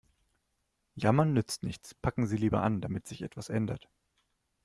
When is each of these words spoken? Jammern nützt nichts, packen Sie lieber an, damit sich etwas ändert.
Jammern 0.95 1.31
nützt 1.31 1.61
nichts, 1.61 1.93
packen 1.93 2.25
Sie 2.25 2.35
lieber 2.35 2.63
an, 2.63 2.81
damit 2.81 3.05
sich 3.05 3.21
etwas 3.21 3.49
ändert. 3.49 3.87